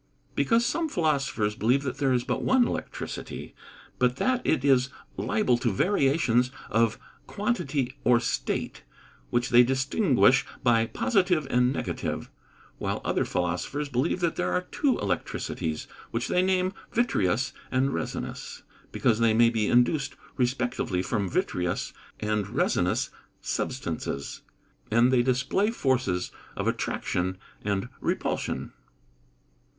_Because 0.35 0.65
some 0.65 0.89
philosophers 0.89 1.55
believe 1.55 1.83
that 1.83 1.97
there 1.99 2.11
is 2.11 2.23
but 2.23 2.41
one 2.41 2.65
electricity, 2.67 3.53
but 3.99 4.15
that 4.15 4.41
it 4.43 4.65
is 4.65 4.89
liable 5.15 5.59
to 5.59 5.69
variations 5.71 6.49
of 6.71 6.97
quantity 7.27 7.95
or 8.03 8.19
state, 8.19 8.81
which 9.29 9.49
they 9.51 9.61
distinguish 9.61 10.43
by 10.63 10.87
positive 10.87 11.45
and 11.51 11.71
negative; 11.71 12.31
while 12.79 13.01
other 13.05 13.25
philosophers 13.25 13.89
believe 13.89 14.21
that 14.21 14.37
there 14.37 14.51
are 14.51 14.63
two 14.71 14.97
electricities, 14.97 15.85
which 16.09 16.27
they 16.29 16.41
name 16.41 16.73
vitreous 16.91 17.53
and 17.69 17.93
resinous, 17.93 18.63
because 18.91 19.19
they 19.19 19.35
may 19.35 19.51
be 19.51 19.67
induced 19.67 20.15
respectively 20.35 21.03
from 21.03 21.29
vitreous 21.29 21.93
and 22.19 22.47
resinous 22.49 23.11
substances, 23.39 24.41
and 24.89 25.13
they 25.13 25.21
display 25.21 25.69
forces 25.69 26.31
of 26.55 26.67
attraction 26.67 27.37
and 27.63 27.87
repulsion. 27.99 28.73